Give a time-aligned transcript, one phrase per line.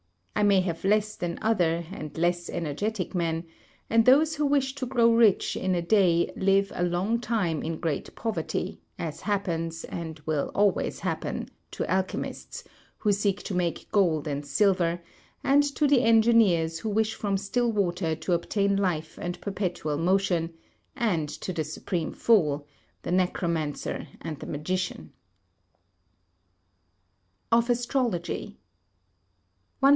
[0.35, 3.45] I may have less than other and less energetic men;
[3.87, 7.79] and those who wish to grow rich in a day live a long time in
[7.79, 12.63] great poverty, as happens, and will always happen, to alchemists,
[12.97, 15.03] who seek to make gold and silver,
[15.43, 20.51] and to the engineers who wish from still water to obtain life and perpetual motion,
[20.95, 22.65] and to the supreme fool,
[23.03, 25.13] the necromancer and the magician.
[27.51, 28.57] [Sidenote: Of Astrology]
[29.81, 29.87] 100.